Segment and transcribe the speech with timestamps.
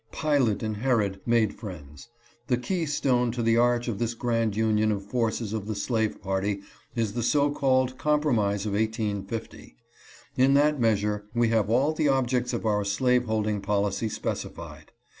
[0.11, 2.09] Pilate and Herod made friends.
[2.47, 6.19] The key stone to the arch of this grand union of forces of the slave
[6.23, 6.61] party
[6.95, 9.75] is the so called Compromise of 1850.
[10.37, 14.91] In that measure we have all the objects of our slaveholding policy specified.